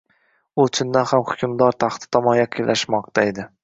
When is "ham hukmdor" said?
1.13-1.79